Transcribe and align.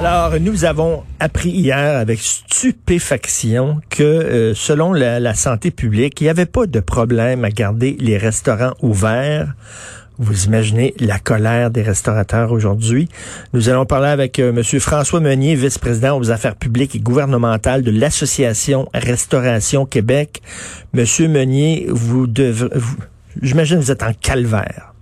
Alors, 0.00 0.40
nous 0.40 0.64
avons 0.64 1.02
appris 1.20 1.50
hier 1.50 1.98
avec 1.98 2.18
stupéfaction 2.18 3.82
que, 3.90 4.02
euh, 4.02 4.54
selon 4.54 4.94
la, 4.94 5.34
santé 5.34 5.70
publique, 5.70 6.18
il 6.22 6.24
n'y 6.24 6.30
avait 6.30 6.46
pas 6.46 6.66
de 6.66 6.80
problème 6.80 7.44
à 7.44 7.50
garder 7.50 7.94
les 8.00 8.16
restaurants 8.16 8.72
ouverts. 8.80 9.54
Vous 10.18 10.46
imaginez 10.46 10.94
la 10.98 11.18
colère 11.18 11.70
des 11.70 11.82
restaurateurs 11.82 12.52
aujourd'hui. 12.52 13.10
Nous 13.52 13.68
allons 13.68 13.84
parler 13.84 14.08
avec 14.08 14.38
euh, 14.38 14.54
M. 14.56 14.80
François 14.80 15.20
Meunier, 15.20 15.56
vice-président 15.56 16.18
aux 16.18 16.30
affaires 16.30 16.56
publiques 16.56 16.94
et 16.94 17.00
gouvernementales 17.00 17.82
de 17.82 17.90
l'Association 17.90 18.88
Restauration 18.94 19.84
Québec. 19.84 20.40
Monsieur 20.94 21.28
Meunier, 21.28 21.86
vous 21.90 22.26
devrez, 22.26 22.70
j'imagine 23.42 23.78
vous 23.78 23.90
êtes 23.90 24.02
en 24.02 24.14
calvaire. 24.14 24.95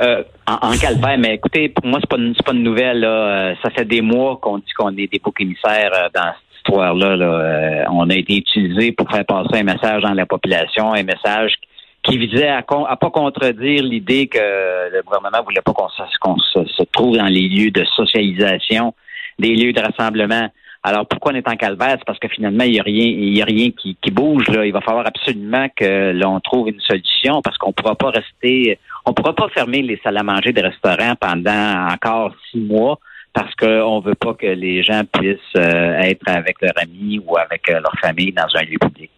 Euh, 0.00 0.24
en, 0.46 0.76
calvaire, 0.76 1.18
mais 1.18 1.34
écoutez, 1.34 1.68
pour 1.68 1.86
moi, 1.86 2.00
c'est 2.00 2.08
pas, 2.08 2.16
une, 2.16 2.34
pas 2.34 2.52
une 2.52 2.64
nouvelle. 2.64 3.00
Là. 3.00 3.08
Euh, 3.08 3.54
ça 3.62 3.70
fait 3.70 3.84
des 3.84 4.00
mois 4.00 4.38
qu'on 4.42 4.58
dit 4.58 4.72
qu'on 4.76 4.90
est 4.96 5.06
des 5.06 5.20
boucs 5.20 5.40
euh, 5.40 6.08
dans 6.12 6.22
cette 6.22 6.58
histoire-là. 6.58 7.16
Là. 7.16 7.86
on 7.92 8.10
a 8.10 8.14
été 8.14 8.36
utilisé 8.36 8.92
pour 8.92 9.08
faire 9.08 9.24
passer 9.24 9.60
un 9.60 9.62
message 9.62 10.02
dans 10.02 10.14
la 10.14 10.26
population, 10.26 10.92
un 10.92 11.04
message 11.04 11.54
qui 12.02 12.18
visait 12.18 12.48
à, 12.48 12.58
à 12.58 12.96
pas 12.96 13.10
contredire 13.10 13.82
l'idée 13.82 14.26
que 14.26 14.38
le 14.38 15.02
gouvernement 15.02 15.42
voulait 15.42 15.62
pas 15.62 15.72
qu'on 15.72 16.38
se, 16.38 16.82
trouve 16.92 17.16
dans 17.16 17.26
les 17.26 17.48
lieux 17.48 17.70
de 17.70 17.84
socialisation, 17.84 18.94
des 19.38 19.54
lieux 19.54 19.72
de 19.72 19.80
rassemblement. 19.80 20.48
Alors 20.82 21.06
pourquoi 21.06 21.32
on 21.32 21.36
est 21.36 21.48
en 21.48 21.56
calvaire? 21.56 21.96
C'est 21.98 22.04
parce 22.04 22.18
que 22.18 22.28
finalement 22.28 22.64
il 22.64 22.72
n'y 22.72 22.80
a 22.80 22.82
rien, 22.82 23.06
y 23.06 23.40
a 23.40 23.44
rien 23.46 23.70
qui, 23.70 23.96
qui, 24.02 24.10
bouge. 24.10 24.48
Là. 24.48 24.66
Il 24.66 24.72
va 24.72 24.82
falloir 24.82 25.06
absolument 25.06 25.66
que 25.74 26.12
l'on 26.12 26.40
trouve 26.40 26.68
une 26.68 26.80
solution 26.80 27.40
parce 27.40 27.56
qu'on 27.56 27.68
ne 27.68 27.72
pourra 27.72 27.94
pas 27.94 28.10
rester, 28.10 28.78
on 29.04 29.12
pourra 29.12 29.34
pas 29.34 29.48
fermer 29.52 29.82
les 29.82 30.00
salles 30.02 30.16
à 30.16 30.22
manger 30.22 30.52
des 30.52 30.62
restaurants 30.62 31.14
pendant 31.20 31.88
encore 31.92 32.34
six 32.50 32.60
mois 32.60 32.98
parce 33.32 33.52
qu'on 33.56 34.00
veut 34.00 34.14
pas 34.14 34.34
que 34.34 34.46
les 34.46 34.82
gens 34.82 35.02
puissent 35.12 35.38
euh, 35.56 36.00
être 36.00 36.22
avec 36.26 36.56
leurs 36.62 36.78
amis 36.80 37.20
ou 37.26 37.36
avec 37.36 37.68
euh, 37.68 37.80
leur 37.80 37.94
famille 38.00 38.32
dans 38.32 38.46
un 38.54 38.62
lieu 38.62 38.78
public. 38.78 39.10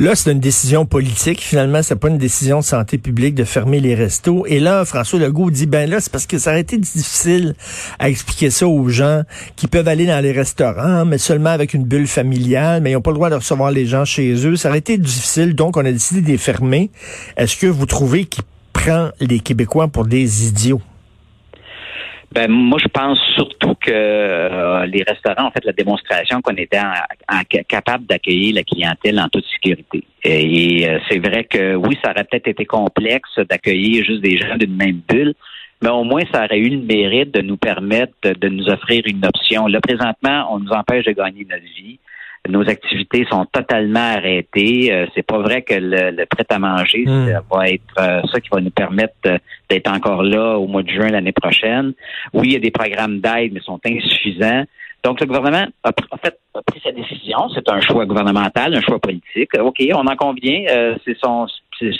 Là, 0.00 0.14
c'est 0.14 0.32
une 0.32 0.40
décision 0.40 0.86
politique. 0.86 1.40
Finalement, 1.40 1.82
c'est 1.82 2.00
pas 2.00 2.08
une 2.08 2.18
décision 2.18 2.60
de 2.60 2.64
santé 2.64 2.96
publique 2.96 3.34
de 3.34 3.44
fermer 3.44 3.80
les 3.80 3.94
restos. 3.94 4.46
Et 4.46 4.58
là, 4.58 4.84
François 4.86 5.18
Legault 5.18 5.50
dit, 5.50 5.66
ben 5.66 5.88
là, 5.90 6.00
c'est 6.00 6.10
parce 6.10 6.26
que 6.26 6.38
ça 6.38 6.50
aurait 6.50 6.60
été 6.60 6.78
difficile 6.78 7.54
à 7.98 8.08
expliquer 8.08 8.48
ça 8.48 8.66
aux 8.66 8.88
gens 8.88 9.22
qui 9.56 9.66
peuvent 9.66 9.88
aller 9.88 10.06
dans 10.06 10.22
les 10.22 10.32
restaurants, 10.32 11.04
mais 11.04 11.18
seulement 11.18 11.50
avec 11.50 11.74
une 11.74 11.84
bulle 11.84 12.06
familiale, 12.06 12.80
mais 12.80 12.92
ils 12.92 12.94
n'ont 12.94 13.02
pas 13.02 13.10
le 13.10 13.16
droit 13.16 13.30
de 13.30 13.34
recevoir 13.34 13.70
les 13.70 13.84
gens 13.84 14.06
chez 14.06 14.46
eux. 14.46 14.56
Ça 14.56 14.70
aurait 14.70 14.78
été 14.78 14.96
difficile, 14.96 15.54
donc 15.54 15.76
on 15.76 15.84
a 15.84 15.92
décidé 15.92 16.22
de 16.22 16.28
les 16.28 16.38
fermer. 16.38 16.90
Est-ce 17.36 17.56
que 17.56 17.66
vous 17.66 17.86
trouvez 17.86 18.24
qu'il 18.24 18.44
les 19.20 19.40
Québécois 19.40 19.88
pour 19.88 20.06
des 20.06 20.48
idiots? 20.48 20.80
Ben 22.30 22.50
moi, 22.50 22.78
je 22.82 22.88
pense 22.88 23.18
surtout 23.34 23.74
que 23.74 23.90
euh, 23.90 24.84
les 24.84 25.02
restaurants 25.02 25.48
ont 25.48 25.50
fait 25.50 25.64
la 25.64 25.72
démonstration 25.72 26.42
qu'on 26.42 26.56
était 26.56 26.78
capable 27.66 28.04
d'accueillir 28.04 28.54
la 28.54 28.64
clientèle 28.64 29.18
en 29.18 29.28
toute 29.28 29.46
sécurité. 29.46 30.04
Et, 30.24 30.86
euh, 30.86 30.98
c'est 31.08 31.18
vrai 31.18 31.44
que 31.44 31.74
oui, 31.74 31.96
ça 32.04 32.10
aurait 32.10 32.24
peut-être 32.24 32.48
été 32.48 32.66
complexe 32.66 33.38
d'accueillir 33.48 34.04
juste 34.04 34.20
des 34.20 34.36
gens 34.36 34.56
d'une 34.56 34.76
même 34.76 35.00
bulle, 35.08 35.34
mais 35.82 35.88
au 35.88 36.04
moins 36.04 36.22
ça 36.30 36.44
aurait 36.44 36.58
eu 36.58 36.68
le 36.68 36.82
mérite 36.82 37.32
de 37.32 37.40
nous 37.40 37.56
permettre 37.56 38.12
de 38.22 38.48
nous 38.48 38.68
offrir 38.68 39.02
une 39.06 39.24
option. 39.24 39.66
Là, 39.66 39.80
présentement, 39.80 40.52
on 40.52 40.58
nous 40.58 40.72
empêche 40.72 41.06
de 41.06 41.12
gagner 41.12 41.46
notre 41.48 41.64
vie 41.64 41.98
nos 42.48 42.68
activités 42.68 43.26
sont 43.30 43.44
totalement 43.46 44.14
arrêtées. 44.16 44.92
Euh, 44.92 45.06
c'est 45.14 45.22
pas 45.22 45.38
vrai 45.38 45.62
que 45.62 45.74
le, 45.74 46.24
prêt 46.26 46.46
à 46.48 46.58
manger 46.58 47.04
hmm. 47.06 47.40
va 47.50 47.68
être 47.68 47.82
euh, 47.98 48.22
ça 48.32 48.40
qui 48.40 48.48
va 48.50 48.60
nous 48.60 48.70
permettre 48.70 49.14
euh, 49.26 49.38
d'être 49.70 49.90
encore 49.90 50.22
là 50.22 50.58
au 50.58 50.66
mois 50.66 50.82
de 50.82 50.90
juin 50.90 51.08
l'année 51.08 51.32
prochaine. 51.32 51.92
Oui, 52.32 52.48
il 52.48 52.52
y 52.54 52.56
a 52.56 52.60
des 52.60 52.70
programmes 52.70 53.20
d'aide, 53.20 53.52
mais 53.52 53.60
sont 53.60 53.80
insuffisants. 53.84 54.64
Donc, 55.04 55.20
le 55.20 55.26
gouvernement 55.26 55.66
a, 55.84 55.92
fait, 56.22 56.38
a 56.54 56.62
pris 56.62 56.80
sa 56.82 56.90
décision. 56.90 57.48
C'est 57.54 57.68
un 57.70 57.80
choix 57.80 58.04
gouvernemental, 58.04 58.74
un 58.74 58.80
choix 58.80 58.98
politique. 58.98 59.50
OK, 59.58 59.80
on 59.94 60.06
en 60.06 60.16
convient. 60.16 60.64
c'est 61.04 61.16
son 61.22 61.46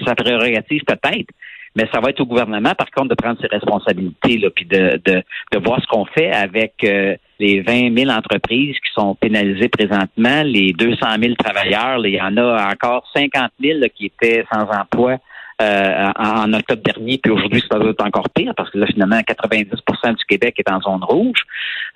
sa 0.05 0.17
prérogative 0.17 0.83
peut-être 0.85 1.31
mais 1.79 1.89
ça 1.95 2.01
va 2.01 2.11
être 2.11 2.21
au 2.21 2.27
gouvernement, 2.27 2.75
par 2.75 2.91
contre, 2.91 3.11
de 3.11 3.15
prendre 3.15 3.41
ses 3.41 3.47
responsabilités, 3.47 4.39
là, 4.39 4.51
puis 4.51 4.65
de, 4.65 5.01
de, 5.05 5.23
de 5.53 5.59
voir 5.65 5.81
ce 5.81 5.87
qu'on 5.87 6.07
fait 6.07 6.33
avec 6.33 6.75
euh, 6.83 7.15
les 7.39 7.61
20 7.61 7.97
000 7.97 8.11
entreprises 8.11 8.75
qui 8.75 8.93
sont 8.95 9.15
pénalisées 9.15 9.69
présentement, 9.69 10.43
les 10.43 10.73
200 10.73 11.07
000 11.23 11.35
travailleurs. 11.35 12.05
il 12.05 12.15
y 12.15 12.21
en 12.21 12.37
a 12.37 12.69
encore 12.73 13.09
50 13.15 13.53
000 13.63 13.79
qui 13.95 14.07
étaient 14.07 14.45
sans 14.53 14.63
emploi 14.63 15.19
euh, 15.63 16.07
en, 16.19 16.53
octobre 16.53 16.83
dernier, 16.83 17.19
puis 17.23 17.31
aujourd'hui, 17.31 17.63
ça 17.71 17.79
doit 17.79 17.91
être 17.91 18.05
encore 18.05 18.29
pire 18.31 18.55
parce 18.57 18.71
que 18.71 18.79
là, 18.79 18.87
finalement, 18.87 19.19
90% 19.21 20.17
du 20.17 20.25
Québec 20.25 20.57
est 20.59 20.71
en 20.73 20.81
zone 20.81 21.05
rouge. 21.05 21.45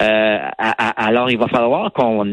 Euh, 0.01 0.39
alors, 0.97 1.29
il 1.29 1.39
va 1.39 1.49
falloir 1.49 1.93
qu'on 1.93 2.25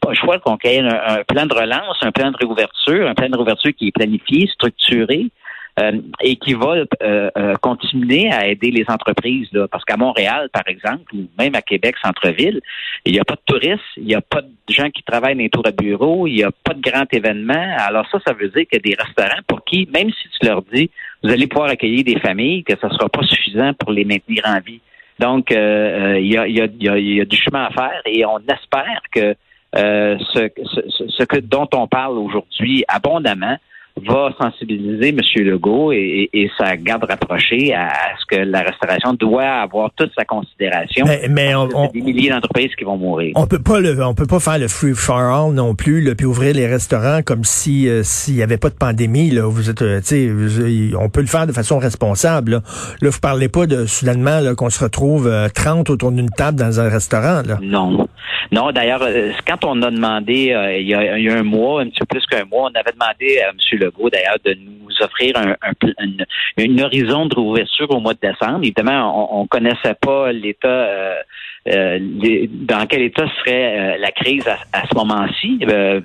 pas 0.00 0.10
le 0.10 0.14
choix 0.14 0.38
qu'on 0.38 0.56
un, 0.64 1.18
un, 1.18 1.24
plan 1.26 1.44
de 1.44 1.54
relance, 1.54 1.98
un 2.00 2.12
plan 2.12 2.30
de 2.30 2.36
réouverture, 2.38 3.06
un 3.06 3.14
plan 3.14 3.28
de 3.28 3.36
réouverture 3.36 3.72
qui 3.76 3.88
est 3.88 3.92
planifié, 3.92 4.46
structuré, 4.48 5.30
euh, 5.80 6.00
et 6.20 6.36
qui 6.36 6.54
va 6.54 6.76
euh, 7.02 7.30
euh, 7.36 7.54
continuer 7.60 8.30
à 8.30 8.46
aider 8.46 8.70
les 8.70 8.84
entreprises. 8.86 9.48
Là, 9.52 9.66
parce 9.66 9.84
qu'à 9.84 9.96
Montréal, 9.96 10.48
par 10.52 10.62
exemple, 10.68 11.12
ou 11.12 11.26
même 11.36 11.56
à 11.56 11.62
Québec, 11.62 11.96
centre-ville, 12.00 12.60
il 13.04 13.12
n'y 13.12 13.18
a 13.18 13.24
pas 13.24 13.34
de 13.34 13.40
touristes, 13.44 13.82
il 13.96 14.04
n'y 14.04 14.14
a 14.14 14.20
pas 14.20 14.42
de 14.42 14.72
gens 14.72 14.88
qui 14.90 15.02
travaillent 15.02 15.34
dans 15.34 15.42
les 15.42 15.50
tours 15.50 15.64
de 15.64 15.72
bureau, 15.72 16.28
il 16.28 16.36
n'y 16.36 16.44
a 16.44 16.52
pas 16.52 16.74
de 16.74 16.80
grands 16.80 17.06
événements. 17.10 17.76
Alors 17.76 18.06
ça, 18.12 18.20
ça 18.24 18.34
veut 18.34 18.50
dire 18.50 18.68
qu'il 18.68 18.78
y 18.84 18.92
a 18.92 18.96
des 18.96 19.02
restaurants 19.02 19.42
pour 19.48 19.64
qui, 19.64 19.88
même 19.92 20.10
si 20.10 20.28
tu 20.38 20.46
leur 20.46 20.62
dis, 20.72 20.88
vous 21.24 21.30
allez 21.30 21.48
pouvoir 21.48 21.70
accueillir 21.70 22.04
des 22.04 22.20
familles, 22.20 22.62
que 22.62 22.74
ce 22.80 22.86
ne 22.86 22.92
sera 22.92 23.08
pas 23.08 23.24
suffisant 23.24 23.74
pour 23.74 23.90
les 23.90 24.04
maintenir 24.04 24.44
en 24.46 24.60
vie. 24.60 24.80
Donc, 25.18 25.50
il 25.50 25.56
y, 25.56 26.36
a, 26.36 26.46
y, 26.46 26.60
a, 26.60 26.68
y, 26.98 27.20
a, 27.20 27.24
du 27.24 27.36
chemin 27.36 27.64
à 27.64 27.70
faire 27.70 28.00
et 28.06 28.24
on 28.24 28.38
espère 28.38 29.00
que 29.10 29.34
ce, 29.74 30.48
ce, 30.66 31.08
ce 31.08 31.24
que, 31.24 31.38
dont 31.38 31.68
on 31.74 31.88
parle 31.88 32.16
aujourd'hui 32.16 32.84
abondamment 32.86 33.58
va 34.02 34.30
sensibiliser 34.40 35.10
M. 35.10 35.20
Legault 35.44 35.92
et, 35.92 36.28
et, 36.32 36.50
sa 36.58 36.76
garde 36.76 37.04
rapprochée 37.04 37.72
à, 37.74 37.92
ce 38.18 38.26
que 38.26 38.42
la 38.42 38.62
restauration 38.62 39.12
doit 39.12 39.44
avoir 39.44 39.90
toute 39.96 40.10
sa 40.16 40.24
considération. 40.24 41.06
Mais, 41.06 41.28
mais 41.30 41.54
on, 41.54 41.88
des 41.92 42.00
milliers 42.00 42.30
d'entreprises 42.30 42.74
qui 42.76 42.84
vont 42.84 42.96
mourir. 42.96 43.32
On 43.36 43.46
peut 43.46 43.62
pas 43.62 43.78
le, 43.78 44.02
on 44.04 44.14
peut 44.14 44.26
pas 44.26 44.40
faire 44.40 44.58
le 44.58 44.66
free 44.66 44.94
for 44.94 45.16
all 45.16 45.54
non 45.54 45.76
plus, 45.76 46.02
le 46.02 46.16
puis 46.16 46.26
ouvrir 46.26 46.54
les 46.54 46.66
restaurants 46.66 47.20
comme 47.24 47.44
si 47.44 47.88
euh, 47.88 48.02
s'il 48.02 48.34
y 48.34 48.42
avait 48.42 48.58
pas 48.58 48.70
de 48.70 48.74
pandémie. 48.74 49.30
Là, 49.30 49.48
vous 49.48 49.70
êtes, 49.70 49.82
euh, 49.82 50.00
on 50.98 51.08
peut 51.08 51.20
le 51.20 51.26
faire 51.26 51.46
de 51.46 51.52
façon 51.52 51.78
responsable. 51.78 52.52
Là, 52.52 52.60
là 53.00 53.10
vous 53.10 53.20
parlez 53.20 53.48
pas 53.48 53.66
de 53.66 53.86
soudainement 53.86 54.40
qu'on 54.56 54.70
se 54.70 54.82
retrouve 54.82 55.30
30 55.54 55.88
euh, 55.88 55.92
autour 55.92 56.10
d'une 56.10 56.30
table 56.30 56.58
dans 56.58 56.80
un 56.80 56.88
restaurant. 56.88 57.42
Là. 57.46 57.58
Non, 57.62 58.08
non. 58.52 58.72
D'ailleurs, 58.72 59.06
quand 59.46 59.64
on 59.64 59.82
a 59.82 59.90
demandé 59.90 60.32
il, 60.34 60.86
y 60.88 60.94
a, 60.94 61.18
il, 61.18 61.24
y 61.24 61.30
a, 61.30 61.36
un 61.36 61.42
mois, 61.42 61.82
un 61.82 61.88
petit 61.88 62.00
peu 62.00 62.06
plus 62.06 62.26
qu'un 62.26 62.44
mois, 62.44 62.70
on 62.70 62.78
avait 62.78 62.92
demandé 62.92 63.40
à 63.40 63.50
M 63.50 63.56
d'ailleurs 64.10 64.38
de 64.44 64.54
nous 64.54 64.83
offrir 65.02 65.34
un, 65.36 65.54
horizon 66.82 67.26
de 67.26 67.34
réouverture 67.34 67.90
au 67.90 68.00
mois 68.00 68.14
de 68.14 68.20
décembre. 68.20 68.60
Évidemment, 68.62 69.38
on, 69.38 69.42
ne 69.42 69.48
connaissait 69.48 69.94
pas 70.00 70.32
l'état 70.32 70.68
euh, 70.68 71.14
euh, 71.66 71.98
dans 72.50 72.86
quel 72.86 73.02
état 73.02 73.26
serait 73.38 73.94
euh, 73.94 73.96
la 73.98 74.10
crise 74.10 74.46
à, 74.46 74.86
ce 74.86 74.94
moment-ci, 74.94 75.58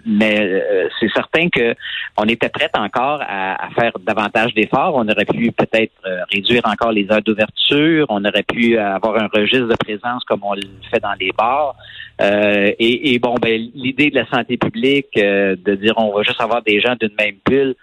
mais 0.06 0.64
c'est 1.00 1.12
certain 1.14 1.50
que 1.50 1.76
on 2.18 2.24
était 2.26 2.50
prêt 2.50 2.70
encore 2.78 3.22
à, 3.22 3.70
faire 3.78 3.92
davantage 4.00 4.54
d'efforts. 4.54 4.94
On 4.96 5.08
aurait 5.08 5.26
pu 5.26 5.52
peut-être 5.52 5.94
réduire 6.32 6.62
encore 6.66 6.92
les 6.92 7.12
heures 7.12 7.22
d'ouverture. 7.22 8.06
On 8.10 8.24
aurait 8.24 8.44
pu 8.44 8.78
avoir 8.78 9.22
un 9.22 9.28
registre 9.28 9.68
de 9.68 9.76
présence 9.76 10.24
comme 10.26 10.42
on 10.44 10.54
le 10.54 10.62
fait 10.90 11.00
dans 11.02 11.16
les 11.20 11.32
bars. 11.38 11.76
et, 12.22 13.14
et, 13.14 13.20
bon, 13.20 13.36
ben 13.42 13.60
l'idée 13.74 14.10
de 14.10 14.16
la 14.16 14.28
santé 14.28 14.58
publique, 14.58 15.14
de 15.16 15.76
dire 15.76 15.94
on 15.98 16.16
va 16.16 16.24
juste 16.24 16.42
avoir 16.42 16.62
des 16.62 16.80
gens 16.80 16.96
d'une 17.00 17.16
même 17.18 17.36
bulle, 17.46 17.76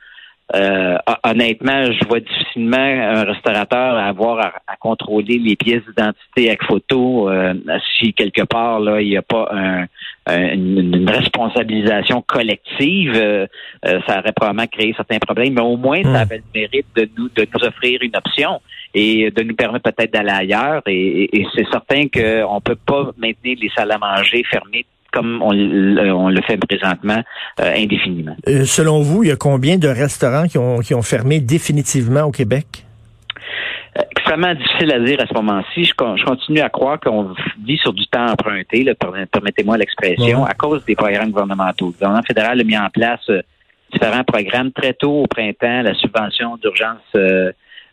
euh, 0.55 0.97
honnêtement, 1.25 1.91
je 1.91 2.07
vois 2.07 2.21
difficilement 2.21 2.77
un 2.77 3.25
restaurateur 3.25 3.99
avoir 3.99 4.53
à, 4.69 4.77
contrôler 4.79 5.39
les 5.39 5.57
pièces 5.57 5.83
d'identité 5.89 6.49
avec 6.49 6.63
photo 6.63 7.29
euh, 7.29 7.55
si 7.99 8.13
quelque 8.13 8.43
part 8.43 8.79
là 8.79 9.01
il 9.01 9.09
n'y 9.09 9.17
a 9.17 9.23
pas 9.23 9.51
une, 10.29 11.09
responsabilisation 11.09 12.23
collective. 12.23 13.13
Euh, 13.17 13.47
ça 14.07 14.21
aurait 14.21 14.33
probablement 14.33 14.69
créé 14.69 14.95
certains 14.97 15.19
problèmes, 15.19 15.55
mais 15.55 15.63
au 15.63 15.77
moins 15.77 16.03
ça 16.05 16.11
hmm. 16.11 16.15
avait 16.15 16.37
le 16.37 16.61
mérite 16.61 16.87
de 16.95 17.09
nous 17.19 17.29
de 17.29 17.47
nous 17.53 17.67
offrir 17.67 17.99
une 18.03 18.17
option 18.17 18.61
et 18.95 19.33
de 19.33 19.43
nous 19.43 19.55
permettre 19.57 19.91
peut-être 19.91 20.13
d'aller 20.13 20.31
ailleurs. 20.31 20.83
Et, 20.87 21.41
et 21.41 21.47
c'est 21.57 21.67
certain 21.73 22.07
qu'on 22.07 22.61
peut 22.61 22.79
pas 22.87 23.11
maintenir 23.17 23.59
les 23.61 23.71
salles 23.71 23.91
à 23.91 23.99
manger 23.99 24.45
fermées 24.49 24.87
comme 25.17 25.41
on, 25.43 25.51
le 25.53 26.43
fait 26.43 26.59
présentement 26.59 27.23
euh, 27.61 27.73
indéfiniment. 27.75 28.37
Euh, 28.49 28.65
selon 28.65 29.01
vous, 29.01 29.23
il 29.23 29.31
y 29.31 29.33
a 29.33 29.37
combien 29.37 29.79
de 29.79 29.89
restaurants 29.89 30.47
qui 30.47 30.59
ont, 30.59 30.81
qui 30.81 30.95
ont 30.95 31.03
fermé 31.03 31.41
définitivement 31.41 32.25
au 32.25 32.31
Québec? 32.31 32.85
Euh, 33.99 34.03
extrêmement 34.11 34.55
difficile 34.55 34.93
à 34.93 35.01
dire 35.01 35.19
à 35.21 35.27
ce 35.27 35.33
moment-ci. 35.33 35.85
Je, 35.85 35.95
continue 35.95 36.61
à 36.61 36.69
croire 36.69 37.01
qu'on 37.01 37.35
vit 37.65 37.79
sur 37.79 37.95
du 37.95 38.07
temps 38.09 38.27
emprunté, 38.27 38.85
permettez-moi 39.33 39.79
l'expression, 39.79 40.45
à 40.45 40.53
cause 40.53 40.85
des 40.85 40.95
programmes 40.95 41.31
gouvernementaux. 41.31 41.87
Le 41.87 41.93
gouvernement 41.93 42.23
fédéral 42.23 42.61
a 42.61 42.65
mis 42.65 42.77
en 42.77 42.91
place 42.91 43.31
différents 43.91 44.25
programmes 44.25 44.73
très 44.73 44.93
tôt 44.93 45.23
au 45.23 45.27
printemps, 45.27 45.83
la 45.83 45.95
subvention 45.95 46.59
d'urgence 46.59 47.01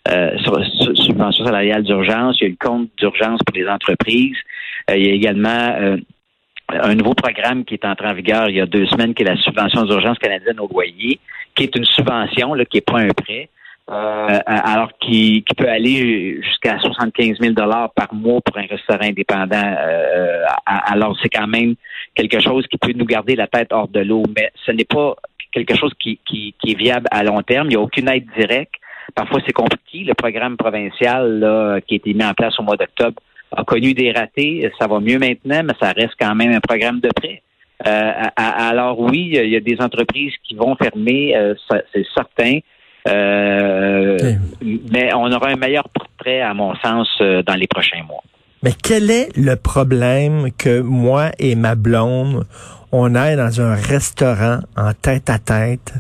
subvention 0.06 1.46
salariale 1.46 1.84
d'urgence, 1.84 2.38
il 2.42 2.44
y 2.44 2.48
a 2.48 2.50
le 2.50 2.58
compte 2.60 2.90
d'urgence 2.98 3.40
pour 3.46 3.56
les 3.56 3.69
entreprises. 3.69 4.36
il 4.90 5.06
y 5.06 5.10
a 5.10 5.14
également 5.14 5.96
un 6.81 6.96
nouveau 6.96 7.14
programme 7.14 7.66
qui 7.66 7.75
est 7.75 7.86
entré 7.86 8.08
en 8.08 8.14
vigueur 8.14 8.50
il 8.50 8.56
y 8.56 8.62
a 8.62 8.66
deux 8.66 8.86
semaines, 8.88 9.14
qui 9.14 9.24
est 9.24 9.28
la 9.28 9.38
subvention 9.38 9.84
d'urgence 9.84 10.18
canadienne 10.18 10.60
au 10.60 10.68
loyer, 10.68 11.20
qui 11.56 11.64
est 11.64 11.75
une 11.75 11.86
subvention, 11.86 12.54
là, 12.54 12.66
qui 12.66 12.78
n'est 12.78 12.81
pas 12.81 13.00
un 13.00 13.10
prêt. 13.10 13.50
Euh, 13.92 14.40
alors 14.46 14.92
qui, 15.02 15.44
peut 15.58 15.68
aller 15.68 16.42
jusqu'à 16.42 16.80
75 16.80 17.38
000 17.38 17.54
dollars 17.54 17.92
par 17.92 18.14
mois 18.14 18.40
pour 18.40 18.58
un 18.58 18.66
restaurant 18.66 19.04
indépendant. 19.04 19.75
Euh, 19.78 20.46
alors 20.66 21.18
c'est 21.22 21.28
quand 21.28 21.48
même 21.48 21.75
quelque 22.16 22.40
chose 22.40 22.66
qui 22.68 22.78
peut 22.78 22.94
nous 22.96 23.06
garder 23.06 23.36
la 23.36 23.48
tête 23.48 23.74
hors 23.74 23.90
de 23.90 24.00
l'eau, 24.00 24.24
mais 24.38 24.52
ce 24.66 24.72
n'est 24.72 24.86
pas 24.86 25.16
quelque 25.52 25.76
chose 25.76 25.92
qui, 26.00 26.18
qui, 26.26 26.56
est 26.66 26.78
viable 26.78 27.08
à 27.12 27.24
long 27.24 27.42
terme. 27.42 27.68
Il 27.68 27.72
n'y 27.72 27.76
a 27.76 27.81
aucune 27.81 28.08
aide 28.08 28.26
directe. 28.38 28.76
Parfois 29.16 29.42
c'est 29.46 29.52
compliqué. 29.52 30.06
Le 30.06 30.14
programme 30.14 30.56
provincial 30.56 31.40
là, 31.40 31.81
qui 31.81 31.96
a 31.96 31.98
été 31.98 32.14
mis 32.14 32.24
en 32.24 32.34
place 32.34 32.58
au 32.60 32.64
mois 32.64 32.78
d'octobre 32.78 33.22
a 33.56 33.64
connu 33.64 33.94
des 33.94 34.12
ratés. 34.12 34.72
Ça 34.80 34.88
va 34.88 35.00
mieux 35.00 35.20
maintenant, 35.20 35.64
mais 35.64 35.74
ça 35.80 35.92
reste 35.92 36.14
quand 36.20 36.36
même 36.36 36.52
un 36.52 36.60
programme 36.60 37.00
de 37.00 37.10
prêt. 37.10 37.42
Euh, 37.86 38.12
alors 38.36 39.00
oui, 39.00 39.32
il 39.34 39.50
y 39.50 39.56
a 39.56 39.60
des 39.60 39.78
entreprises 39.80 40.34
qui 40.44 40.56
vont 40.56 40.76
fermer, 40.76 41.36
c'est 41.94 42.06
certain. 42.16 42.60
Euh, 43.08 44.18
mais 44.62 45.14
on 45.14 45.32
aura 45.32 45.50
un 45.50 45.56
meilleur 45.56 45.90
portrait, 45.90 46.42
à 46.42 46.54
mon 46.54 46.76
sens, 46.76 47.10
euh, 47.22 47.44
dans 47.44 47.56
les 47.56 47.68
prochains 47.68 48.04
mois. 48.08 48.24
Mais 48.62 48.72
quel 48.82 49.12
est 49.12 49.36
le 49.36 49.56
problème 49.56 50.50
que 50.58 50.80
moi 50.80 51.32
et 51.38 51.56
ma 51.56 51.76
blonde, 51.76 52.46
on 52.94 53.14
aille 53.14 53.36
dans 53.36 53.60
un 53.60 53.76
restaurant 53.76 54.60
en 54.78 54.94
tête 54.94 55.30
à 55.30 55.38
tête 55.38 55.94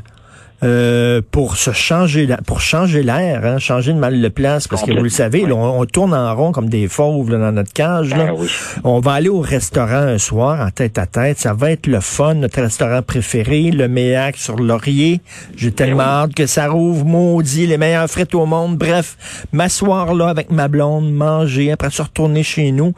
euh, 0.63 1.21
pour 1.31 1.57
se 1.57 1.71
changer 1.71 2.27
pour 2.45 2.61
changer 2.61 3.03
l'air, 3.03 3.45
hein, 3.45 3.59
changer 3.59 3.91
de 3.91 3.97
mal 3.97 4.21
de 4.21 4.27
place, 4.29 4.67
parce 4.67 4.83
que 4.83 4.91
vous 4.91 5.03
le 5.03 5.09
savez, 5.09 5.51
on, 5.51 5.85
tourne 5.85 6.13
en 6.13 6.33
rond 6.35 6.51
comme 6.51 6.69
des 6.69 6.87
fauves 6.87 7.29
dans 7.29 7.51
notre 7.51 7.73
cage. 7.73 8.11
Là. 8.11 8.27
Ben 8.27 8.47
on 8.83 8.99
va 8.99 9.13
aller 9.13 9.29
au 9.29 9.41
restaurant 9.41 9.93
un 9.93 10.17
soir 10.17 10.65
en 10.65 10.69
tête 10.69 10.97
à 10.97 11.05
tête, 11.05 11.39
ça 11.39 11.53
va 11.53 11.71
être 11.71 11.87
le 11.87 11.99
fun, 11.99 12.35
notre 12.35 12.61
restaurant 12.61 13.01
préféré, 13.01 13.71
le 13.71 13.87
Méac 13.87 14.37
sur 14.37 14.55
Laurier. 14.55 15.19
J'ai 15.57 15.69
ben 15.69 15.75
tellement 15.75 16.03
hâte 16.03 16.33
que 16.33 16.45
ça 16.45 16.69
rouvre, 16.69 17.05
maudit, 17.05 17.67
les 17.67 17.77
meilleures 17.77 18.09
frites 18.09 18.35
au 18.35 18.45
monde. 18.45 18.77
Bref, 18.77 19.45
m'asseoir 19.51 20.13
là 20.13 20.29
avec 20.29 20.49
ma 20.49 20.69
blonde, 20.69 21.11
manger, 21.11 21.71
après 21.71 21.89
se 21.89 22.01
retourner 22.01 22.43
chez 22.43 22.71
nous. 22.71 22.93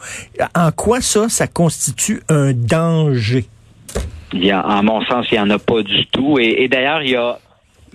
En 0.56 0.72
quoi 0.72 1.02
ça, 1.02 1.30
ça 1.30 1.48
constitue 1.48 2.22
un 2.30 2.54
danger? 2.54 3.46
Il 4.34 4.44
y 4.44 4.52
a, 4.52 4.68
en 4.68 4.84
mon 4.84 5.04
sens, 5.06 5.26
il 5.32 5.36
n'y 5.36 5.40
en 5.40 5.50
a 5.50 5.60
pas 5.60 5.82
du 5.82 6.06
tout. 6.08 6.38
Et, 6.40 6.64
et 6.64 6.68
d'ailleurs, 6.68 7.02
il 7.02 7.12
y 7.12 7.16
a 7.16 7.40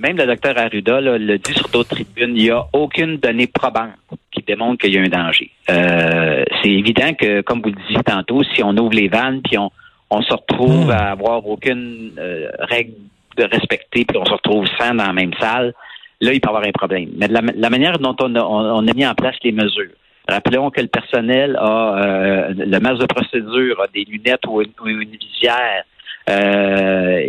même 0.00 0.16
le 0.16 0.26
docteur 0.26 0.56
Arruda 0.58 1.00
le 1.00 1.38
dit 1.38 1.52
sur 1.52 1.68
d'autres 1.68 1.90
tribunes, 1.90 2.34
il 2.36 2.44
n'y 2.44 2.50
a 2.50 2.64
aucune 2.72 3.18
donnée 3.18 3.46
probante 3.46 3.90
qui 4.32 4.42
démontre 4.42 4.78
qu'il 4.78 4.94
y 4.94 4.98
a 4.98 5.02
un 5.02 5.08
danger. 5.08 5.50
Euh, 5.70 6.44
c'est 6.62 6.70
évident 6.70 7.12
que, 7.14 7.42
comme 7.42 7.60
vous 7.60 7.68
le 7.68 7.76
disiez 7.86 8.02
tantôt, 8.04 8.42
si 8.54 8.62
on 8.62 8.76
ouvre 8.76 8.94
les 8.94 9.08
vannes 9.08 9.42
puis 9.42 9.58
on, 9.58 9.70
on 10.10 10.22
se 10.22 10.32
retrouve 10.32 10.86
hmm. 10.86 10.90
à 10.90 11.10
avoir 11.10 11.46
aucune 11.46 12.12
euh, 12.18 12.50
règle 12.60 12.94
de 13.36 13.44
respecter 13.44 14.04
puis 14.04 14.16
on 14.16 14.24
se 14.24 14.32
retrouve 14.32 14.66
sans 14.78 14.94
dans 14.94 15.06
la 15.06 15.12
même 15.12 15.34
salle, 15.38 15.74
là, 16.20 16.32
il 16.32 16.40
peut 16.40 16.48
y 16.48 16.50
avoir 16.50 16.66
un 16.66 16.72
problème. 16.72 17.10
Mais 17.16 17.28
de 17.28 17.34
la, 17.34 17.70
manière 17.70 17.98
dont 17.98 18.16
on 18.20 18.34
a, 18.34 18.42
on, 18.42 18.86
a 18.86 18.94
mis 18.94 19.06
en 19.06 19.14
place 19.14 19.36
les 19.44 19.52
mesures, 19.52 19.92
Rappelons 20.28 20.70
que 20.70 20.80
le 20.80 20.86
personnel 20.86 21.56
a 21.58 21.96
euh, 21.96 22.54
le 22.56 22.78
masque 22.78 23.00
de 23.00 23.06
procédure, 23.06 23.80
a 23.80 23.88
des 23.88 24.04
lunettes 24.04 24.46
ou 24.46 24.62
une, 24.62 24.70
ou 24.80 24.86
une 24.86 25.16
visière, 25.16 25.82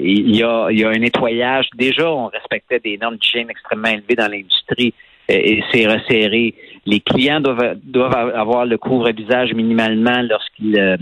il, 0.03 0.35
y 0.35 0.43
a, 0.43 0.67
il 0.69 0.79
y 0.79 0.83
a 0.83 0.89
un 0.89 0.97
nettoyage. 0.97 1.67
Déjà, 1.75 2.11
on 2.11 2.27
respectait 2.27 2.79
des 2.79 2.97
normes 2.97 3.17
d'hygiène 3.17 3.49
extrêmement 3.49 3.89
élevées 3.89 4.15
dans 4.15 4.27
l'industrie 4.27 4.93
et 5.31 5.63
c'est 5.71 5.87
resserré. 5.87 6.53
Les 6.85 6.99
clients 6.99 7.39
doivent, 7.39 7.75
doivent 7.83 8.33
avoir 8.35 8.65
le 8.65 8.77
couvre-visage 8.77 9.53
minimalement 9.53 10.21
lorsqu'ils 10.23 10.79
euh, 10.79 10.97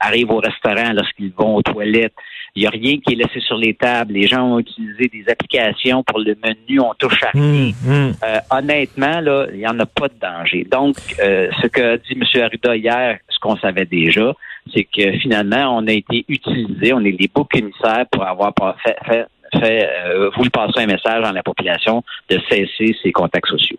arrivent 0.00 0.30
au 0.30 0.38
restaurant, 0.38 0.92
lorsqu'ils 0.92 1.32
vont 1.32 1.56
aux 1.56 1.62
toilettes. 1.62 2.14
Il 2.56 2.60
n'y 2.60 2.66
a 2.66 2.70
rien 2.70 2.98
qui 2.98 3.14
est 3.14 3.16
laissé 3.16 3.40
sur 3.40 3.56
les 3.56 3.74
tables. 3.74 4.12
Les 4.12 4.28
gens 4.28 4.42
ont 4.42 4.58
utilisé 4.60 5.08
des 5.08 5.24
applications 5.28 6.04
pour 6.04 6.20
le 6.20 6.36
menu, 6.44 6.78
on 6.78 6.94
touche 6.94 7.20
à 7.24 7.30
rien. 7.30 7.42
Hum, 7.42 7.72
hum. 7.88 8.12
Euh, 8.22 8.38
honnêtement, 8.50 9.20
là, 9.20 9.46
il 9.52 9.58
n'y 9.58 9.66
en 9.66 9.78
a 9.80 9.86
pas 9.86 10.08
de 10.08 10.14
danger. 10.20 10.64
Donc, 10.70 10.96
ce 11.18 11.66
que 11.66 11.96
dit 11.96 12.12
M. 12.12 12.42
Arruda 12.42 12.76
hier, 12.76 13.18
ce 13.28 13.38
qu'on 13.40 13.56
savait 13.56 13.86
déjà, 13.86 14.34
c'est 14.72 14.84
que 14.84 15.12
finalement, 15.18 15.76
on 15.76 15.86
a 15.86 15.92
été 15.92 16.24
utilisé, 16.28 16.92
on 16.92 17.00
est 17.00 17.12
des 17.12 17.30
boucs 17.32 17.54
émissaires 17.56 18.06
pour 18.10 18.24
avoir 18.24 18.52
fait, 18.82 18.96
fait, 19.04 19.26
fait 19.58 19.88
euh, 20.06 20.30
vous 20.36 20.48
passer 20.50 20.80
un 20.80 20.86
message 20.86 21.24
à 21.24 21.32
la 21.32 21.42
population 21.42 22.02
de 22.30 22.38
cesser 22.48 22.96
ces 23.02 23.12
contacts 23.12 23.48
sociaux. 23.48 23.78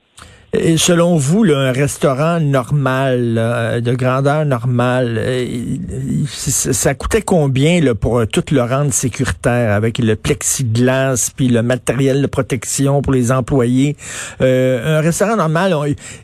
Et 0.53 0.77
selon 0.77 1.17
vous, 1.17 1.43
un 1.45 1.71
restaurant 1.71 2.39
normal, 2.39 3.81
de 3.81 3.93
grandeur 3.93 4.45
normale, 4.45 5.17
euh, 5.17 6.25
ça 6.27 6.93
coûtait 6.93 7.21
combien 7.21 7.81
là, 7.81 7.95
pour 7.95 8.19
euh, 8.19 8.25
tout 8.25 8.43
le 8.51 8.61
rendre 8.61 8.93
sécuritaire 8.93 9.73
avec 9.73 9.97
le 9.97 10.15
plexiglas 10.15 11.31
puis 11.35 11.47
le 11.47 11.61
matériel 11.61 12.21
de 12.21 12.27
protection 12.27 13.01
pour 13.01 13.13
les 13.13 13.31
employés? 13.31 13.95
Euh, 14.41 14.99
un 14.99 15.01
restaurant 15.01 15.35
normal, 15.35 15.73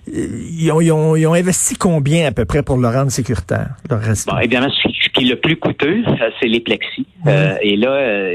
ils, 0.08 0.72
ont, 0.72 1.34
investi 1.34 1.76
combien 1.76 2.28
à 2.28 2.32
peu 2.32 2.46
près 2.46 2.64
pour 2.64 2.78
le 2.78 2.88
rendre 2.88 3.12
sécuritaire, 3.12 3.76
le 3.90 3.96
restaurant? 3.96 4.38
Bon, 4.38 4.44
évidemment, 4.44 4.70
ce 4.70 5.10
qui 5.10 5.26
est 5.26 5.30
le 5.30 5.40
plus 5.40 5.58
coûteux, 5.58 6.04
c'est 6.40 6.48
les 6.48 6.60
plexis. 6.60 7.08
et 7.62 7.76
là, 7.78 8.32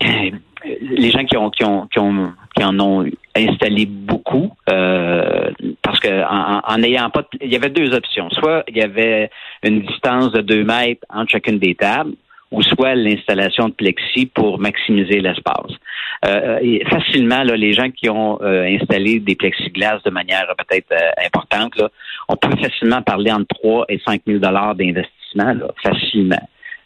les 0.80 1.10
gens 1.10 1.24
qui 1.24 1.36
ont, 1.36 1.50
qui 1.50 1.64
ont, 1.64 1.86
qui 1.86 1.98
ont 1.98 2.32
qui 2.56 2.64
en 2.64 2.78
ont 2.80 3.04
installé 3.36 3.86
beaucoup 3.86 4.50
euh, 4.68 5.50
parce 5.82 6.00
que 6.00 6.08
en, 6.08 6.78
n'ayant 6.78 7.10
pas 7.10 7.22
il 7.40 7.52
y 7.52 7.56
avait 7.56 7.70
deux 7.70 7.94
options 7.94 8.28
soit 8.30 8.64
il 8.68 8.76
y 8.76 8.82
avait 8.82 9.30
une 9.62 9.82
distance 9.82 10.32
de 10.32 10.40
deux 10.40 10.64
mètres 10.64 11.04
entre 11.08 11.30
chacune 11.30 11.58
des 11.58 11.74
tables 11.74 12.14
ou 12.50 12.62
soit 12.62 12.94
l'installation 12.94 13.68
de 13.68 13.74
plexi 13.74 14.24
pour 14.24 14.58
maximiser 14.58 15.20
l'espace. 15.20 15.70
Euh, 16.24 16.78
facilement, 16.88 17.42
là, 17.42 17.54
les 17.56 17.74
gens 17.74 17.90
qui 17.90 18.08
ont 18.08 18.40
euh, 18.40 18.64
installé 18.64 19.20
des 19.20 19.36
plexiglas 19.36 20.00
de 20.02 20.10
manière 20.10 20.46
peut-être 20.56 20.94
importante, 21.22 21.76
là, 21.76 21.90
on 22.26 22.36
peut 22.36 22.56
facilement 22.56 23.02
parler 23.02 23.30
entre 23.30 23.48
3 23.60 23.84
et 23.90 24.00
5 24.02 24.22
000 24.26 24.38
dollars 24.38 24.74
d'investissement, 24.74 25.56
facilement. 25.82 26.40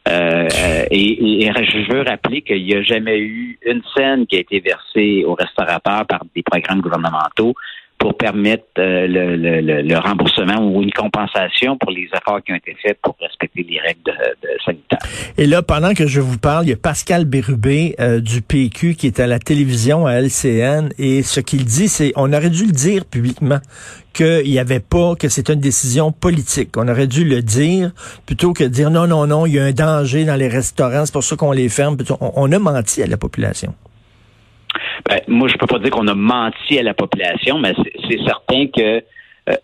Euh, 0.09 0.49
et, 0.91 1.51
je 1.53 1.93
veux 1.93 2.03
rappeler 2.03 2.43
qu'il 2.43 2.65
n'y 2.65 2.75
a 2.75 2.83
jamais 2.83 3.19
eu 3.19 3.59
une 3.65 3.83
scène 3.97 4.27
qui 4.27 4.37
a 4.37 4.41
été 4.41 4.61
versée 4.61 5.25
aux 5.25 5.35
restaurateurs 5.35 6.07
par 6.07 6.23
des 6.35 6.43
programmes 6.43 6.81
gouvernementaux 6.81 7.55
pour 8.03 8.17
permettre 8.17 8.65
euh, 8.79 9.07
le, 9.07 9.97
remboursement 9.97 10.59
ou 10.59 10.83
une 10.83 10.91
compensation 10.91 11.79
pour 11.79 11.93
les 11.93 12.09
efforts 12.13 12.43
qui 12.43 12.53
ont 12.53 12.57
été 12.57 12.77
faits 12.83 12.99
pour 13.01 13.17
respecter 13.21 13.63
les 13.63 13.79
règles 13.79 14.03
de, 14.03 14.49
sanitaires. 14.65 14.99
Et 15.39 15.47
là, 15.47 15.63
pendant 15.63 15.95
que 15.95 16.09
je 16.09 16.21
vous 16.21 16.37
parle, 16.37 16.67
il 16.67 16.71
y 16.71 16.73
a 16.73 16.77
Pascal 16.77 17.25
Bérubé 17.27 17.95
euh, 18.01 18.19
du 18.19 18.43
PQ 18.43 18.97
qui 18.97 19.07
est 19.07 19.21
à 19.21 19.29
la 19.29 19.39
télévision 19.39 20.07
à 20.07 20.15
LCN 20.21 20.89
et 20.99 21.23
ce 21.23 21.39
qu'il 21.39 21.65
dit, 21.65 21.87
c'est 21.87 22.13
on 22.17 22.33
aurait 22.33 22.51
dû 22.51 22.67
le 22.67 22.73
dire 22.73 23.05
publiquement 23.05 23.61
qu'il 24.13 24.51
n'y 24.51 24.59
avait 24.59 24.81
pas, 24.81 25.15
que 25.17 25.29
c'est 25.29 25.49
une 25.49 25.61
décision 25.61 26.13
politique. 26.13 26.77
On 26.77 26.89
aurait 26.89 27.07
dû 27.07 27.25
le 27.25 27.43
dire 27.43 27.93
plutôt 28.27 28.53
que 28.53 28.65
de 28.65 28.69
dire 28.69 28.91
non, 28.91 29.07
non, 29.07 29.27
non, 29.27 29.47
il 29.47 29.55
y 29.55 29.59
a 29.59 29.65
un 29.65 29.73
danger 29.73 30.25
dans 30.25 30.37
les 30.37 30.49
restaurants, 30.49 31.05
c'est 31.07 31.13
pour 31.13 31.25
ça 31.25 31.37
qu'on 31.37 31.53
les 31.53 31.69
ferme. 31.69 31.97
on 32.21 32.53
a 32.53 32.59
menti 32.59 33.03
à 33.03 33.07
la 33.07 33.17
population. 33.17 33.75
Ben, 35.09 35.21
moi, 35.29 35.49
je 35.49 35.57
peux 35.57 35.67
pas 35.67 35.79
dire 35.79 35.91
qu'on 35.91 36.07
a 36.09 36.15
menti 36.15 36.79
à 36.79 36.83
la 36.83 36.95
population, 36.95 37.59
mais 37.59 37.75
c'est 38.09 38.25
certain 38.25 38.67
que 38.67 39.03
euh, 39.49 39.57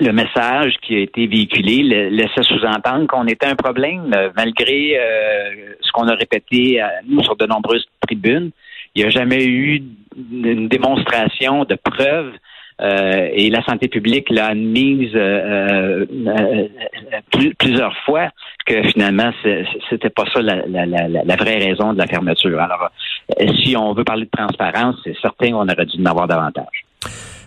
le 0.00 0.12
message 0.12 0.74
qui 0.82 0.96
a 0.96 1.00
été 1.00 1.26
véhiculé 1.26 1.82
laissait 2.10 2.42
sous-entendre 2.42 3.06
qu'on 3.06 3.26
était 3.26 3.46
un 3.46 3.56
problème, 3.56 4.12
euh, 4.14 4.30
malgré 4.36 4.98
euh, 4.98 5.74
ce 5.80 5.92
qu'on 5.92 6.08
a 6.08 6.14
répété 6.14 6.82
nous 7.08 7.22
sur 7.22 7.36
de 7.36 7.46
nombreuses 7.46 7.86
tribunes. 8.00 8.50
Il 8.94 9.02
n'y 9.02 9.08
a 9.08 9.10
jamais 9.10 9.44
eu 9.44 9.82
une 10.32 10.68
démonstration 10.68 11.64
de 11.64 11.74
preuve 12.84 13.30
et 13.32 13.50
la 13.50 13.62
santé 13.64 13.88
publique 13.88 14.30
l'a 14.30 14.46
admise 14.46 15.16
plusieurs 17.58 17.96
fois 18.04 18.30
que 18.66 18.82
finalement 18.88 19.30
c'était 19.90 20.10
pas 20.10 20.24
ça 20.32 20.40
la, 20.40 20.64
la, 20.66 21.36
vraie 21.36 21.58
raison 21.58 21.92
de 21.92 21.98
la 21.98 22.06
fermeture. 22.06 22.60
Alors 22.60 22.88
euh, 23.40 23.46
si 23.62 23.76
on 23.76 23.92
veut 23.92 24.04
parler 24.04 24.24
de 24.24 24.30
transparence, 24.30 24.96
c'est 25.04 25.16
certain 25.20 25.50
qu'on 25.50 25.68
aurait 25.68 25.86
dû 25.86 26.00
en 26.00 26.06
avoir 26.06 26.26
davantage. 26.26 26.84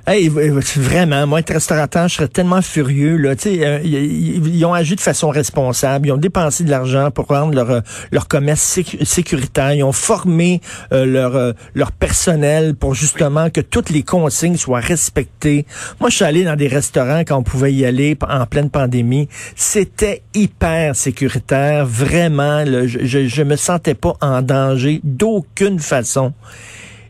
Hey, 0.09 0.29
vraiment, 0.29 1.27
moi, 1.27 1.41
être 1.41 1.51
restaurateur, 1.51 2.07
je 2.07 2.15
serais 2.15 2.29
tellement 2.29 2.61
furieux. 2.61 3.17
Là. 3.17 3.35
Euh, 3.45 3.79
ils, 3.83 4.65
ont 4.65 4.73
agi 4.73 4.95
de 4.95 5.01
façon 5.01 5.27
responsable. 5.27 6.07
Ils 6.07 6.11
ont 6.13 6.17
dépensé 6.17 6.63
de 6.63 6.69
l'argent 6.69 7.11
pour 7.11 7.27
rendre 7.27 7.53
leur, 7.53 7.69
euh, 7.69 7.81
leur 8.13 8.29
commerce 8.29 8.79
sécuritaire. 9.03 9.73
Ils 9.73 9.83
ont 9.83 9.91
formé 9.91 10.61
euh, 10.93 11.03
leur, 11.05 11.53
leur 11.73 11.91
personnel 11.91 12.73
pour 12.75 12.95
justement 12.95 13.49
que 13.49 13.59
toutes 13.59 13.89
les 13.89 14.03
consignes 14.03 14.55
soient 14.55 14.79
respectées. 14.79 15.65
Moi, 15.99 16.09
je 16.09 16.15
suis 16.15 16.25
allé 16.25 16.45
dans 16.45 16.55
des 16.55 16.69
restaurants 16.69 17.23
quand 17.27 17.39
on 17.39 17.43
pouvait 17.43 17.73
y 17.73 17.85
aller 17.85 18.17
en 18.29 18.45
pleine 18.45 18.69
pandémie. 18.69 19.27
C'était 19.57 20.21
hyper 20.33 20.95
sécuritaire. 20.95 21.85
Vraiment, 21.85 22.63
je, 22.65 22.99
je, 23.03 23.27
je 23.27 23.43
me 23.43 23.57
sentais 23.57 23.93
pas 23.93 24.13
en 24.21 24.41
danger 24.41 25.01
d'aucune 25.03 25.79
façon. 25.79 26.31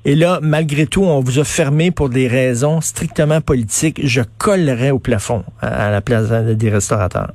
Et 0.07 0.15
là, 0.15 0.39
malgré 0.41 0.87
tout, 0.87 1.03
on 1.03 1.19
vous 1.19 1.37
a 1.37 1.43
fermé 1.43 1.91
pour 1.91 2.07
des 2.07 2.29
raisons 2.29 2.79
strictement 2.79 3.41
politiques. 3.41 3.99
Je 4.05 4.21
collerais 4.37 4.91
au 4.91 4.99
plafond 4.99 5.43
à, 5.61 5.91
la 5.91 5.99
place 5.99 6.29
des 6.29 6.69
restaurateurs. 6.69 7.31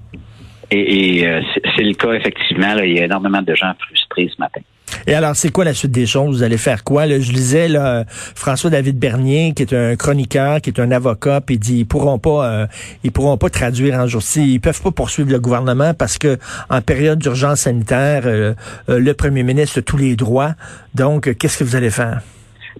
Et, 0.70 1.26
euh, 1.26 1.42
c'est 1.76 1.82
le 1.82 1.92
cas, 1.92 2.14
effectivement. 2.14 2.78
il 2.82 2.96
y 2.96 3.00
a 3.00 3.04
énormément 3.04 3.42
de 3.42 3.54
gens 3.54 3.74
frustrés 3.78 4.30
ce 4.34 4.40
matin. 4.40 4.62
Et 5.06 5.12
alors, 5.12 5.36
c'est 5.36 5.50
quoi 5.50 5.66
la 5.66 5.74
suite 5.74 5.90
des 5.90 6.06
choses? 6.06 6.38
Vous 6.38 6.42
allez 6.42 6.56
faire 6.56 6.82
quoi? 6.82 7.06
je 7.06 7.30
lisais 7.30 7.68
là, 7.68 8.04
François-David 8.08 8.98
Bernier, 8.98 9.52
qui 9.54 9.64
est 9.64 9.74
un 9.74 9.94
chroniqueur, 9.96 10.62
qui 10.62 10.70
est 10.70 10.80
un 10.80 10.92
avocat, 10.92 11.42
puis 11.42 11.56
il 11.56 11.58
dit 11.58 11.78
ils 11.80 11.86
pourront 11.86 12.18
pas 12.18 12.46
euh, 12.46 12.66
ils 13.04 13.12
pourront 13.12 13.36
pas 13.36 13.50
traduire 13.50 13.96
en 13.96 14.06
jour 14.06 14.22
Ils 14.36 14.60
peuvent 14.60 14.80
pas 14.80 14.92
poursuivre 14.92 15.30
le 15.30 15.40
gouvernement 15.40 15.92
parce 15.92 16.16
que 16.16 16.38
en 16.70 16.80
période 16.80 17.18
d'urgence 17.18 17.60
sanitaire, 17.60 18.22
euh, 18.24 18.54
euh, 18.88 18.98
le 18.98 19.12
premier 19.12 19.42
ministre 19.42 19.80
a 19.80 19.82
tous 19.82 19.98
les 19.98 20.16
droits. 20.16 20.54
Donc, 20.94 21.36
qu'est-ce 21.36 21.58
que 21.58 21.64
vous 21.64 21.76
allez 21.76 21.90
faire? 21.90 22.22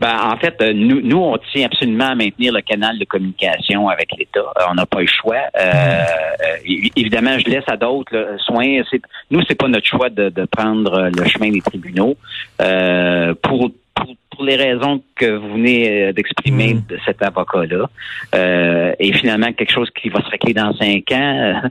Ben, 0.00 0.16
en 0.32 0.36
fait, 0.36 0.60
euh, 0.60 0.72
nous, 0.74 1.00
nous, 1.02 1.18
on 1.18 1.36
tient 1.52 1.66
absolument 1.66 2.08
à 2.08 2.14
maintenir 2.14 2.52
le 2.52 2.60
canal 2.60 2.98
de 2.98 3.04
communication 3.04 3.88
avec 3.88 4.08
l'État. 4.18 4.40
Euh, 4.40 4.64
on 4.70 4.74
n'a 4.74 4.86
pas 4.86 5.00
le 5.00 5.06
choix. 5.06 5.42
Euh, 5.58 6.04
évidemment, 6.96 7.38
je 7.38 7.48
laisse 7.50 7.64
à 7.66 7.76
d'autres 7.76 8.36
soins. 8.40 8.82
Nous, 9.30 9.42
c'est 9.48 9.54
pas 9.54 9.68
notre 9.68 9.86
choix 9.86 10.10
de, 10.10 10.30
prendre 10.50 11.10
le 11.14 11.24
chemin 11.28 11.50
des 11.50 11.60
tribunaux. 11.60 12.16
pour, 13.42 13.70
pour, 13.94 14.44
les 14.44 14.56
raisons 14.56 15.00
que 15.14 15.36
vous 15.36 15.52
venez 15.52 16.12
d'exprimer 16.14 16.74
mm. 16.74 16.82
de 16.88 16.98
cet 17.04 17.22
avocat-là. 17.22 17.88
et 18.98 19.12
finalement, 19.12 19.52
quelque 19.52 19.72
chose 19.72 19.90
qui 19.90 20.08
va 20.08 20.20
se 20.20 20.30
régler 20.30 20.54
dans 20.54 20.74
cinq 20.74 21.12
ans. 21.12 21.62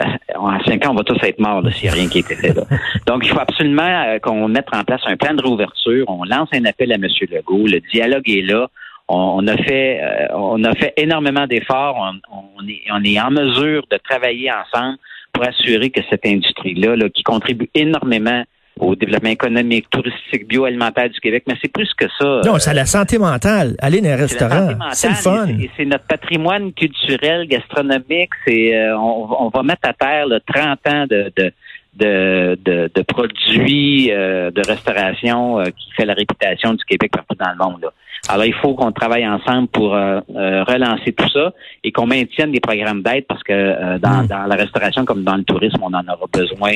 Euh, 0.00 0.04
en 0.36 0.58
cinq 0.64 0.86
ans, 0.86 0.92
on 0.92 0.94
va 0.94 1.04
tous 1.04 1.18
être 1.22 1.38
morts 1.38 1.62
s'il 1.72 1.84
n'y 1.84 1.88
a 1.90 1.92
rien 1.92 2.08
qui 2.08 2.18
a 2.18 2.20
été 2.20 2.34
fait. 2.36 2.54
Là. 2.54 2.62
Donc, 3.06 3.24
il 3.24 3.30
faut 3.30 3.40
absolument 3.40 3.82
euh, 3.82 4.18
qu'on 4.18 4.48
mette 4.48 4.66
en 4.72 4.84
place 4.84 5.02
un 5.06 5.16
plan 5.16 5.34
de 5.34 5.42
réouverture. 5.42 6.06
On 6.08 6.24
lance 6.24 6.48
un 6.52 6.64
appel 6.64 6.92
à 6.92 6.94
M. 6.94 7.06
Legault. 7.30 7.66
Le 7.66 7.80
dialogue 7.92 8.28
est 8.28 8.42
là. 8.42 8.68
On, 9.08 9.46
a 9.46 9.56
fait, 9.58 10.00
euh, 10.02 10.26
on 10.34 10.64
a 10.64 10.74
fait 10.74 10.94
énormément 10.96 11.46
d'efforts. 11.46 12.14
On, 12.30 12.66
est, 12.66 12.82
on 12.90 13.04
est 13.04 13.20
en 13.20 13.30
mesure 13.30 13.84
de 13.90 13.98
travailler 13.98 14.50
ensemble 14.50 14.96
pour 15.32 15.46
assurer 15.46 15.90
que 15.90 16.00
cette 16.08 16.24
industrie-là, 16.24 16.96
là, 16.96 17.08
qui 17.10 17.22
contribue 17.22 17.68
énormément 17.74 18.44
au 18.80 18.94
développement 18.96 19.30
économique, 19.30 19.88
touristique, 19.90 20.48
bioalimentaire 20.48 21.10
du 21.10 21.20
Québec, 21.20 21.44
mais 21.46 21.54
c'est 21.60 21.70
plus 21.70 21.92
que 21.94 22.06
ça. 22.18 22.40
Non, 22.44 22.58
c'est 22.58 22.74
la 22.74 22.86
santé 22.86 23.18
mentale. 23.18 23.76
Aller 23.80 24.00
dans 24.00 24.10
un 24.10 24.16
restaurant, 24.16 24.68
c'est 24.92 25.08
le 25.08 25.14
fun. 25.14 25.46
C'est 25.76 25.84
notre 25.84 26.06
patrimoine 26.06 26.72
culturel, 26.72 27.46
gastronomique. 27.46 28.30
C'est 28.46 28.74
euh, 28.74 28.98
on, 28.98 29.50
va 29.50 29.62
mettre 29.62 29.88
à 29.88 29.92
terre 29.92 30.26
le 30.26 30.40
30 30.40 30.78
ans 30.88 31.06
de, 31.08 31.32
de 31.36 31.52
de, 31.94 32.56
de, 32.64 33.02
produits 33.02 34.10
euh, 34.10 34.50
de 34.50 34.62
restauration 34.66 35.60
euh, 35.60 35.64
qui 35.64 35.92
fait 35.94 36.06
la 36.06 36.14
réputation 36.14 36.72
du 36.72 36.82
Québec 36.86 37.12
partout 37.12 37.34
dans 37.38 37.50
le 37.50 37.56
monde. 37.56 37.82
Là. 37.82 37.92
Alors, 38.30 38.46
il 38.46 38.54
faut 38.54 38.72
qu'on 38.72 38.92
travaille 38.92 39.28
ensemble 39.28 39.68
pour 39.68 39.90
relancer 39.90 41.12
tout 41.12 41.28
ça 41.28 41.52
et 41.84 41.92
qu'on 41.92 42.06
maintienne 42.06 42.50
des 42.50 42.60
programmes 42.60 43.02
d'aide 43.02 43.26
parce 43.26 43.42
que 43.42 43.98
dans, 43.98 44.22
hmm. 44.22 44.26
dans 44.28 44.46
la 44.46 44.54
restauration 44.54 45.04
comme 45.04 45.22
dans 45.22 45.36
le 45.36 45.42
tourisme, 45.42 45.80
on 45.82 45.92
en 45.92 46.04
aura 46.06 46.26
besoin 46.32 46.72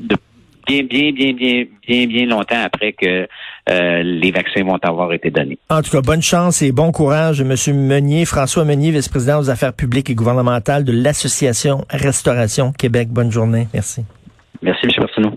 de 0.00 0.16
bien, 0.70 0.82
bien, 0.84 1.12
bien, 1.12 1.32
bien, 1.32 1.66
bien, 1.86 2.06
bien 2.06 2.26
longtemps 2.26 2.62
après 2.64 2.92
que 2.92 3.26
euh, 3.68 4.02
les 4.02 4.30
vaccins 4.30 4.62
vont 4.62 4.78
avoir 4.82 5.12
été 5.12 5.30
donnés. 5.30 5.58
En 5.68 5.82
tout 5.82 5.90
cas, 5.90 6.00
bonne 6.00 6.22
chance 6.22 6.62
et 6.62 6.72
bon 6.72 6.92
courage, 6.92 7.40
M. 7.40 7.54
Meunier, 7.74 8.24
François 8.24 8.64
Meunier, 8.64 8.90
vice-président 8.90 9.40
aux 9.40 9.50
affaires 9.50 9.72
publiques 9.72 10.10
et 10.10 10.14
gouvernementales 10.14 10.84
de 10.84 10.92
l'Association 10.92 11.84
Restauration 11.90 12.72
Québec. 12.72 13.08
Bonne 13.10 13.30
journée. 13.30 13.68
Merci. 13.74 14.04
Merci, 14.62 14.86
M. 14.86 15.30